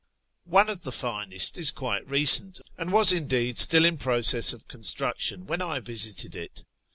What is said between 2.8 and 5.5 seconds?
was, indeed, still in process of construction